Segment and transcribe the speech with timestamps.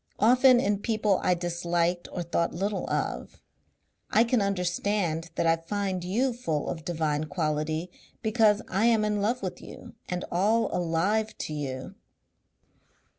[0.17, 3.39] Often in people I disliked or thought little of....
[4.09, 7.91] I can understand that I find you full of divine quality,
[8.23, 11.93] because I am in love with you and all alive to you.